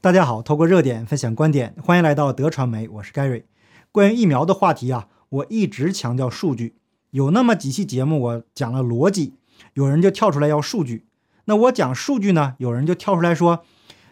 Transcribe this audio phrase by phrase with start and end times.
[0.00, 3.42] 大家好，透过热点分享观点，欢迎来到德传媒，我是 Gary。
[3.90, 6.76] 关于疫苗的话题啊，我一直强调数据。
[7.10, 9.34] 有那么几期节目我讲了逻辑，
[9.74, 11.08] 有人就跳出来要数据。
[11.46, 13.64] 那我讲数据呢，有人就跳出来说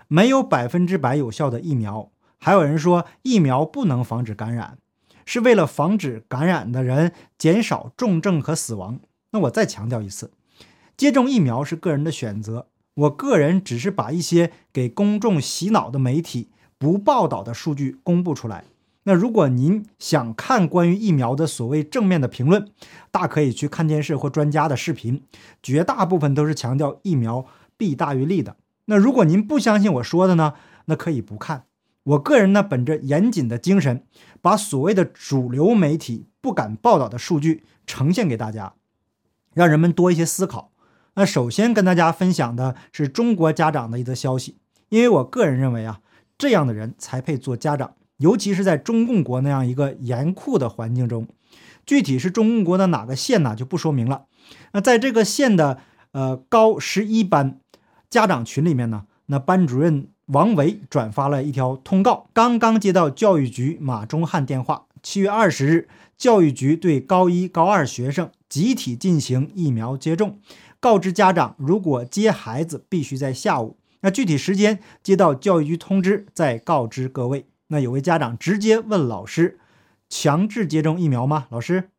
[0.09, 2.11] 没有百分之百有效的疫苗，
[2.41, 4.79] 还有人说疫苗不能防止感染，
[5.25, 8.99] 是为了防止感染的人减少重症和死亡。
[9.31, 10.33] 那我再强调一次，
[10.97, 12.67] 接种疫苗是个人的选择。
[12.97, 18.65] 我个人只是把一些给公众洗脑的媒体不报道的数据公布出来。
[19.05, 22.69] 那如果您想看关于疫苗的所谓正面的评论，
[23.11, 25.23] 大可以去看电视或专家的视频，
[25.63, 27.47] 绝大部分都是强调疫苗
[27.77, 28.57] 弊大于利的。
[28.87, 30.55] 那如果您不相信我说的呢？
[30.87, 31.65] 那可以不看。
[32.05, 34.05] 我个人呢，本着严谨的精神，
[34.41, 38.75] 把所谓的主流媒体不敢报道的数据呈现给大家，
[39.53, 40.73] 让人们多一些思考。
[41.17, 44.59] 那首先跟大家分享的是中国家长的一则消息，
[44.91, 46.01] 因为我个人认为啊，
[46.37, 51.27] 这样的人才配做家长，尤其是在中共国那样一个严酷的环境中。
[51.87, 54.27] 具体是中共国的哪个县呢，就不说明了。
[54.73, 55.79] 那在这个县的
[56.13, 57.61] 呃高十一班
[58.11, 70.39] 家长群里面呢，那班主任王维转发了一条通告，刚刚接到教育局马忠汉电话，七月二十日，教育局对高一高二学生集体进行疫苗接种。
[70.87, 73.77] 告知家长，如果接孩子必须在下午。
[74.03, 77.47] 那具体时间接到教育局通知再告知各位。
[77.67, 79.59] 那有位家长直接问老师
[80.09, 81.91] ：“强制接种疫苗吗？”老师，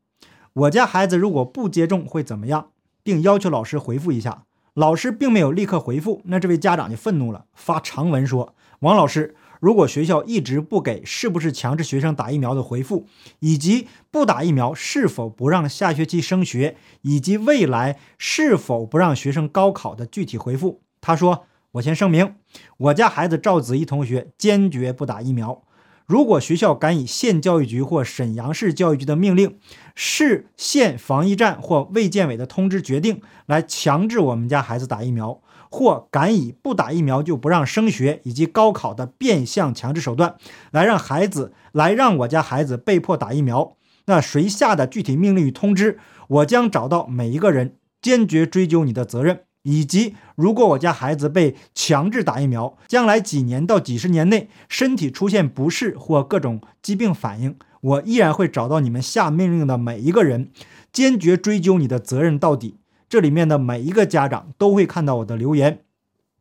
[0.53, 2.69] 我家孩子如果不接种会怎么样？
[3.03, 4.45] 并要求老师回复一下。
[4.73, 13.07] 老师并没有立刻回复，那这位家长就愤怒了，发长文说：“王老师。”如果学校一直不给是不是强制学生打疫苗的回复，
[13.39, 22.35] 以及不打疫苗是否不让下学期升学，以及未来是否不让学生高考的具体回复，他说：“我先声明，
[22.77, 25.63] 我家孩子赵子怡同学坚决不打疫苗。
[26.05, 29.59] 如果学校敢以县教育局或沈阳市教育局的命令、
[29.93, 40.35] 市县防疫站或卫健委的通知决定来强制我们家孩子打疫苗。”或敢以不打疫苗就不让升学以及高考的变相强制手段，
[40.71, 49.41] 来让孩子来让我家孩子被迫打疫苗，那谁下的具体命令与通知，我将找到每一个人，坚决追究你的责任。
[49.63, 60.51] 以及如果我家孩子被强制打疫苗，将来几年到几十年内身体出现不适或各种疾病反应，我依然会找到你们下命令的每一个人，
[60.93, 62.77] 坚决追究你的责任到底。
[63.09, 65.79] 这里面的每一个家长都会看到我的留言，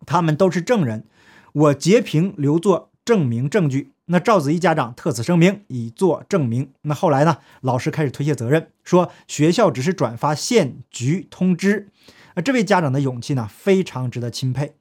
[0.04, 1.04] 他们都是证人，
[1.52, 3.92] 我截屏留作证明证据。
[4.06, 6.70] 那赵子怡家长特此声明，以作证明。
[6.82, 7.38] 那后来呢？
[7.60, 11.88] 老师开始推卸责任，说学校只是转发县局通知。
[12.34, 14.74] 那这位家长的勇气呢，非常值得钦佩。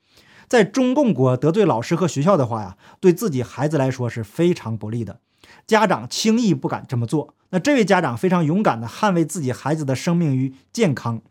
[0.48, 5.20] 在中共国得罪老师和学校的话呀，对自己孩子来说是非常不利的。
[5.66, 7.34] 家长轻易不敢这么做。
[7.50, 11.22] 那这位家长非常勇敢地捍卫自己孩子的生命与健康。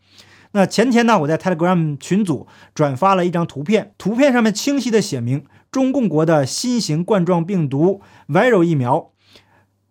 [0.55, 7.99] 那前天呢，我在 Telegram 群组转发了一张图片，图片上面清晰的写明，中共国的新型冠状病毒
[8.29, 9.11] viral 疫苗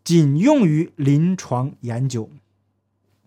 [0.03, 2.31] 仅用于临床研究，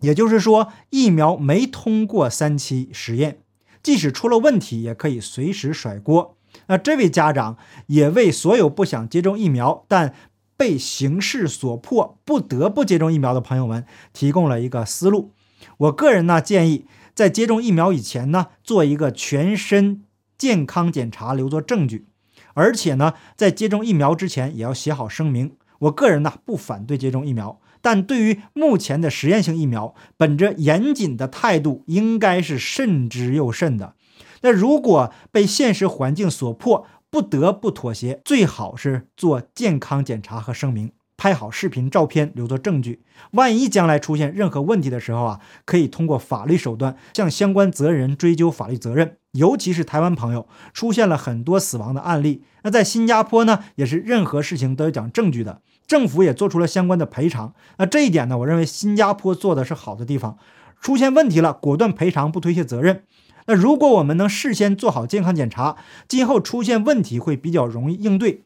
[0.00, 3.38] 也就是说，疫苗没通过三期实验，
[3.84, 6.36] 即使出了问题，也可以随时甩锅。
[6.66, 7.56] 那这位家长
[7.86, 10.12] 也为所有不想接种疫苗，但
[10.56, 15.30] 被形势所迫不得不接种疫苗的朋友们提供了一个思路。
[15.76, 16.86] 我个人呢建议。
[17.18, 20.04] 在接种疫苗以前呢，做一个全身
[20.38, 22.06] 健康检查，留作证据。
[22.54, 25.56] 而且呢，在接种疫苗之前也要写好声明。
[25.80, 33.96] 我个人呢不反对接种疫苗，但对于目前的实验性疫苗，本着严谨的态度，应该是慎之又慎的。
[34.42, 40.92] 那如果被现实环境所迫，不得不妥协，最好是做健康检查和声明。
[41.18, 43.02] 拍好视频、照片留作证据，
[43.32, 49.16] 万一将来出现任何问题的时候啊，可以通过法律手段向相关责任人追究法律责任。
[49.32, 57.52] 尤其是台湾朋友出现了很多死亡的案例，那在新加坡呢，也是任何事情都要讲证据的，政府也做出了相关的赔偿。
[57.78, 60.38] 那这一点呢，我认为新加坡做的是好的地方，
[60.80, 63.02] 出现问题了果断赔偿，不推卸责任。
[63.46, 65.76] 那如果我们能事先做好健康检查，
[66.06, 68.44] 今后出现问题会比较容易应对。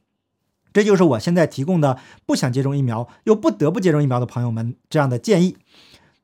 [0.72, 5.56] 这就是我现在提供的不想接种疫苗又不得不接种疫苗的朋友们这样的建议。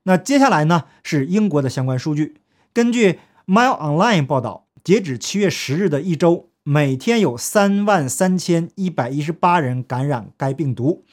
[0.04, 2.36] 那接下来呢是英国的相关数据。
[2.72, 11.04] 根据 Mail Online 报道，截止七月十日的一周，每天有三万三千一百一十八人感染该病毒，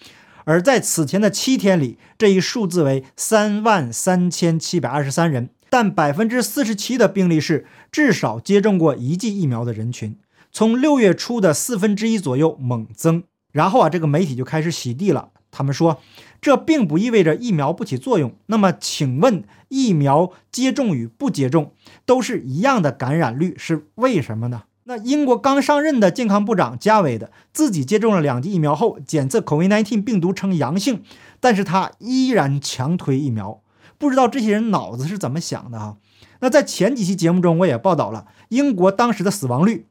[0.45, 5.49] 而在此前的七天里，这一数字为三万三千七百二十三人。
[5.69, 10.17] 但百分之四十七的病例是至少接种过一剂疫苗的人群。
[10.55, 13.23] 从六月初的四分之一左右猛增。
[13.51, 15.31] 然后啊，这个媒体就开始洗地了。
[15.51, 15.99] 他们说，
[16.39, 18.33] 这并不意味着疫苗不起作用。
[18.45, 21.73] 那么，请问疫苗接种与不接种
[22.05, 24.63] 都是一样的感染率，是为什么呢？
[24.85, 31.03] 那英国刚上任的健康部长加维的自己接种了两剂疫苗后，检测 COVID-19 病毒呈阳性，
[31.41, 33.61] 但是他依然强推疫苗。
[33.97, 35.97] 不知道这些人脑子是怎么想的哈？
[36.39, 39.87] 那在前几期节目中，我也报道了英国当时的死亡率。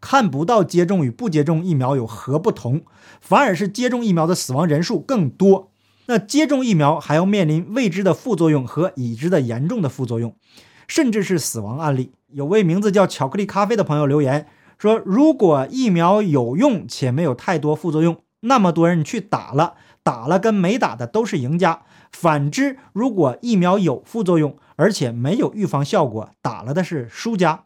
[0.00, 2.82] 看不到接种与不接种疫苗有何不同，
[3.20, 5.70] 反而是接种疫苗的死亡人数更多。
[6.06, 10.34] 那接种疫苗还要面临未知的副作用和已知的严重的副作用，
[10.86, 12.12] 甚至是死亡案例。
[12.28, 14.46] 有位名字叫巧克力咖啡的朋友留言
[14.78, 21.82] 说：“如果疫苗有用且没有太多副作用，那么多人去打了，打了跟没打的都是赢家。
[22.10, 27.64] 反之，如果疫苗有副作用而且没有预防效果，打了的是输家。”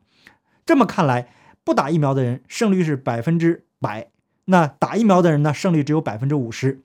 [0.66, 1.28] 这么看来。
[1.64, 4.08] 不打疫苗的人胜率是百分之百，
[4.46, 6.82] 那打疫苗的人呢，胜率只有百分之五十。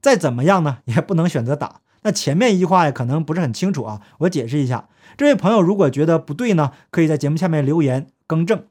[0.00, 1.80] 再怎么样呢，也不能选择打。
[2.02, 4.88] 那前面一句话呀，可能不是很清楚啊，我解释一下。
[5.16, 8.64] 这位朋友如果觉得不对呢，可以在节目下面留言更正。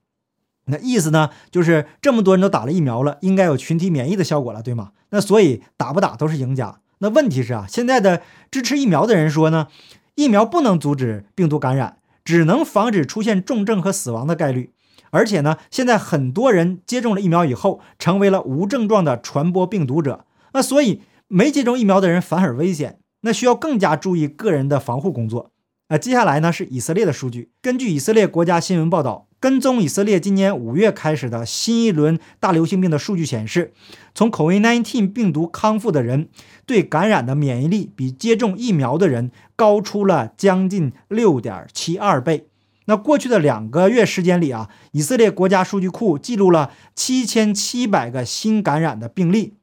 [0.66, 4.92] 那意思呢，就是这么多人都打了疫苗了，应该有群体免疫的效果了，对吗？
[5.10, 6.80] 那所以打不打都是赢家。
[7.00, 9.68] 那问题是啊，现在的支持疫苗的人说呢，
[10.16, 14.72] 疫苗不能阻止病毒感染，只能防止出现重症和死亡的概率。
[15.12, 20.26] 而且呢，现在很多人接种了疫苗以后，成为了无症状的传播病毒者。
[20.54, 25.52] 那所以没接种疫苗的人反而危险，那需要更加注意个人的防护工作。
[25.90, 27.52] 那，接下来呢是以色列的数据。
[27.62, 33.72] 根据以色列国家新闻报道，跟踪以色列今年五月开始的新一轮大流行病的数据显示，
[34.14, 36.28] 从 COVID-19 病毒康复的人
[36.66, 42.48] 对感染的免疫力比接种疫苗的人高出了将近六点七二倍。
[42.90, 49.56] 那过去的两个月时间里啊，以色列国家数据库记录了七千七百个新感染的病例，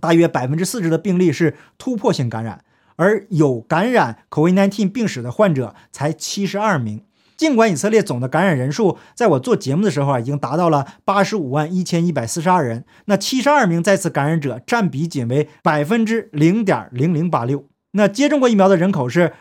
[0.00, 2.64] 大约百分之四十的病例是突破性感染，
[2.94, 7.02] 而有感染 COVID-19 病史的患者才七十二名。
[7.36, 17.66] 尽管以色列总的感染人数在我做节目的时候啊，已经达到了八十五万一千一百四十二人，那七十二名再次感染者占比仅为百分之零点零零八六。
[17.90, 19.32] 那接种过疫苗的人口是。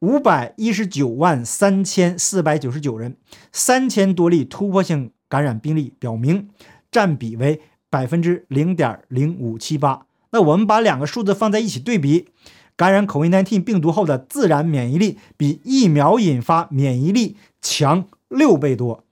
[0.00, 3.16] 五百一十九万三千四百九十九人，
[3.50, 6.48] 三千多例突破性感染病例表明，
[6.92, 7.60] 占比为
[7.90, 10.06] 百分之零点零五七八。
[10.30, 12.28] 那我们把两个数字放在一起对比，
[12.76, 19.04] 感染 COVID-19 病毒后的自然免疫力比疫苗引发免疫力强六倍多。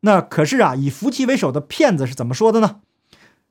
[0.00, 2.80] 那可是啊，以福奇为首的骗子是怎么说的呢？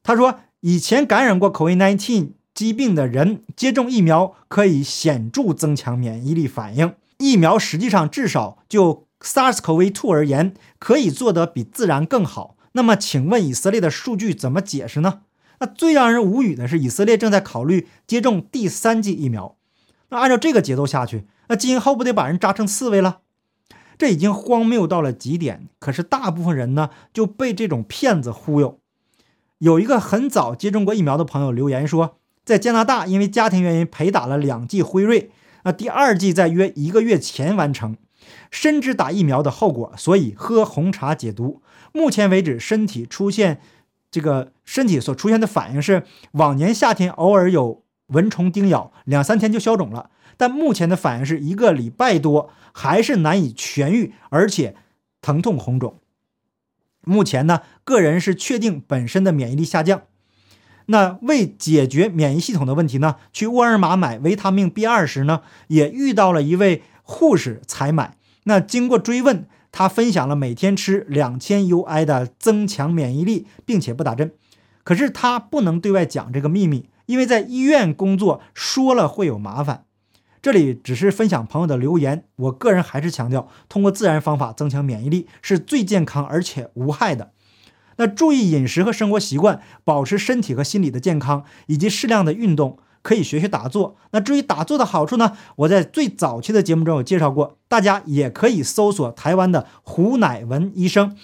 [0.02, 2.30] 他说，以前感染过 COVID-19。
[2.54, 6.94] 疾病的人接种疫苗可以显著增强免疫力反应。
[7.18, 12.58] 疫苗实际上至少就 SARS-CoV-2 而言，可以做得比自然更好。
[12.74, 15.22] 那么，请问以色列的数据怎么解释呢？
[15.60, 19.56] 那最让人无语的是，以色列正在考虑接种第三剂疫苗。
[20.10, 23.20] 那按照这个节奏下去，那今后不得把人扎成刺猬了？
[23.98, 25.70] 这已经荒谬到了极点。
[25.80, 28.80] 可是大部分人呢就被这种骗子忽悠。
[29.60, 32.18] 有一个很早接种过疫苗的朋友留言说。
[32.44, 35.31] 在加拿大，因为家庭原因陪打了两剂辉瑞，
[35.63, 37.98] 那第二剂在约一个月前完成。
[38.51, 41.62] 深知打疫苗的后果，所以喝红茶解毒。
[41.92, 43.60] 目前为止，身体出现
[44.12, 46.04] 这个身体所出现的反应是，
[46.34, 54.76] 往年夏天偶尔有蚊虫叮咬，两三天就消肿了，但目前的反应是一个礼拜多还是难以痊愈，而且
[55.21, 56.00] 疼痛红肿。
[57.02, 60.04] 目前呢，个人是确定本身的免疫力下降。
[60.87, 63.16] 那为解决免疫系统的问题呢？
[63.31, 68.18] 去沃尔玛买维他命 B 二时呢，也遇到了一位护士采买。
[68.44, 74.33] 那经过追问，他分享了每天吃两千 UI 的增强免疫力，并且不打针。
[74.83, 79.85] 可是他不能对外讲这个秘密，因为在医院工作，说了会有麻烦。
[80.42, 87.31] 这里只是分享朋友的留言，我个人还是强调，通过自然方法增强免疫力是最健康而且无害的。
[87.97, 93.95] 那注意饮食和生活习惯，保持身体和心理的健康，以及适量的运动，可以学学打坐。
[94.12, 95.38] 那至于打坐的好处呢？
[95.57, 101.16] 我在最早期的节目中有介绍过，大家也可以搜索台湾的胡乃文医生，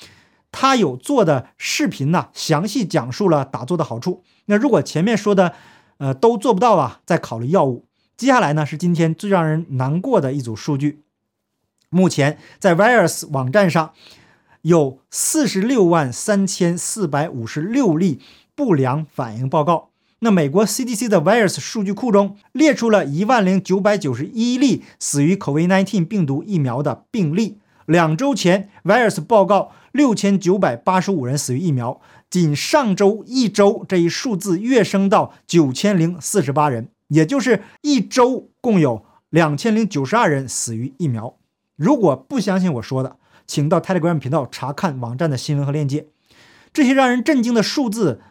[0.52, 4.24] 他有做的视频呢，详细讲述了打坐的好处。
[4.46, 5.54] 那如果前面说的，
[5.98, 7.86] 呃，都做不到啊，再考虑药物。
[8.16, 11.04] 接下来呢，是今天最让人难过的一组数据，
[11.90, 13.94] 目前在 Virus 网站上。
[14.64, 18.20] 有四十六万三千四百五十六例
[18.56, 19.90] 不良反应报告。
[20.20, 27.60] 那美国 CDC 的 Virus 数据库中列出了一万零九百九十一例死于 COVID-19 病毒疫苗的病例。
[27.86, 41.38] 两周前，Virus 报告六千九百八十五人死于疫苗，仅上周一周这一数字跃升到九千零四十八人，也就是一周共有两千零九十二人死于疫苗。
[41.78, 43.16] 如果不相信我说的，
[43.50, 46.06] 请到 Telegram 频道查看网站的新闻和链接。
[46.72, 48.22] 这些让人震惊的数字，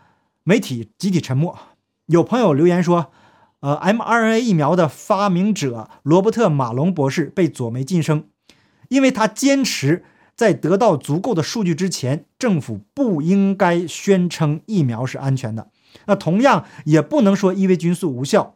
[0.44, 1.58] 媒体集体沉默。
[2.06, 3.10] 有朋友留言说
[3.58, 8.28] ：“呃，mRNA 疫苗的发明者罗伯特·马龙博士被左媒晋升，
[8.90, 10.04] 因为他坚持。”
[10.38, 15.72] 在得到足够的数据之前，政府不应该宣称疫苗是安全的。
[16.06, 18.54] 那同样也不能说伊维菌素无效。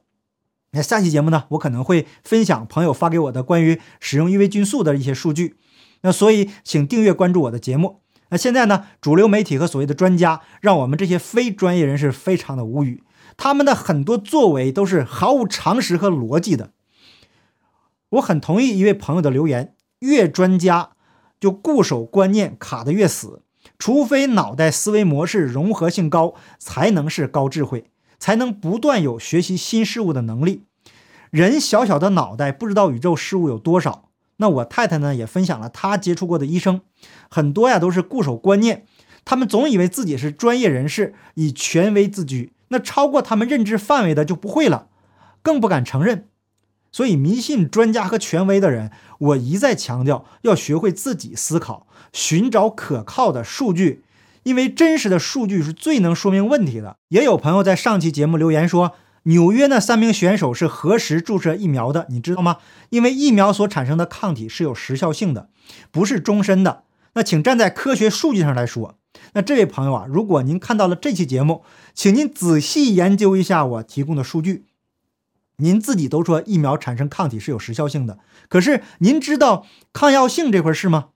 [0.70, 5.56] 那下期节目呢，我可能会分享朋友发给我的关于使用伊维菌素的一些数据。
[6.02, 8.02] 那所以，请订阅关注我的节目。
[8.28, 13.02] 那现在呢，主流媒体和所谓的专家，让我们这些非专业人士非常的无语。
[13.36, 16.70] 他们的很多作为都是毫无常识和逻辑的。
[18.10, 20.90] 我很同意一位朋友的留言：越专家。
[21.40, 23.42] 就固守观念卡得越死，
[23.76, 30.66] 除非脑袋思维模式融合性高，才能是高智慧，才能不断有学习新事物的能力。
[31.32, 34.10] 人小小的脑袋不知道宇宙事物有多少。
[34.42, 36.80] 那我太太呢也分享了她接触过的医生，
[37.30, 38.84] 很多呀都是固守观念，
[39.24, 44.88] 他们总以为自己是专业人士，以权威自居，那超过他们认知范围的就不会了，
[45.42, 46.26] 更不敢承认。
[46.90, 54.02] 所以，迷信专家和权威的人，我一再强调要学会自己思考，寻找可靠的数据，
[54.42, 56.96] 因为真实的数据是最能说明问题的。
[57.10, 62.06] 也有朋友在上期节目留言说，纽约那三名选手是何时注射疫苗的？
[62.08, 62.58] 你知道吗？
[62.90, 65.48] 因为疫苗所产生的抗体是有时效性的，
[65.90, 66.84] 不是终身的。
[67.14, 68.98] 那请站在科学数据上来说。
[69.34, 71.62] 那这位朋友啊，如果您看到了这期节目，
[71.94, 74.64] 请您仔细研究一下我提供的数据。
[75.58, 81.10] 您自己都说疫苗产生抗体是有时效性的，可是您知道抗药性这块事吗？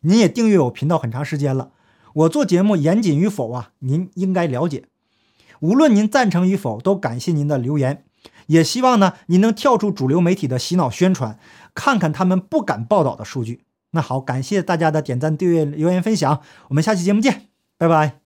[0.00, 1.70] 您也订阅我频道很长时间了，
[2.12, 4.89] 我做节目严谨与否啊，您应该了解。
[5.60, 8.04] 无论您赞成与否，都感谢您的留言，
[8.46, 11.38] 也希望呢您能跳出主流媒体的洗脑宣传，
[11.74, 13.62] 看看他们不敢报道的数据。
[13.92, 17.48] 那好，感谢大家的点赞、订阅、留言、分享，我们下期节目见，
[17.78, 18.18] 拜拜。